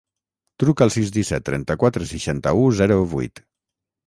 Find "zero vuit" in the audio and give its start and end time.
2.81-3.45